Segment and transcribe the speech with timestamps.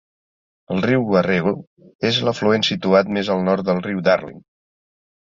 [0.75, 1.53] El riu Warrego
[2.11, 4.41] és l'afluent situat més al nord del riu Darling.